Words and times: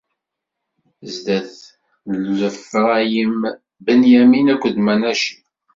Sdat 1.13 1.55
n 2.09 2.39
Ifṛayim, 2.49 3.39
Binyamin 3.85 4.47
akked 4.53 4.75
Manaci! 4.85 5.37